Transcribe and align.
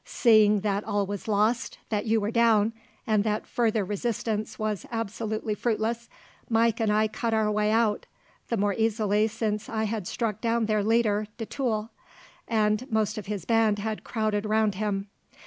"Seeing 0.03 0.61
that 0.61 0.83
all 0.83 1.05
was 1.05 1.27
lost, 1.27 1.77
that 1.89 2.07
you 2.07 2.19
were 2.19 2.31
down, 2.31 2.73
and 3.05 3.23
that 3.23 3.45
further 3.45 3.85
resistance 3.85 4.57
was 4.57 4.87
absolutely 4.91 5.53
fruitless, 5.53 6.09
Mike 6.49 6.79
and 6.79 6.91
I 6.91 7.07
cut 7.07 7.35
our 7.35 7.51
way 7.51 7.69
out; 7.69 8.07
the 8.47 8.57
more 8.57 8.73
easily 8.73 9.27
since 9.27 9.69
I 9.69 9.83
had 9.83 10.07
struck 10.07 10.41
down 10.41 10.65
their 10.65 10.83
leader, 10.83 11.27
de 11.37 11.45
Tulle, 11.45 11.91
and 12.47 12.89
most 12.91 13.19
of 13.19 13.27
his 13.27 13.45
band 13.45 13.77
had 13.77 14.03
crowded 14.03 14.47
round 14.47 14.73
him. 14.73 15.07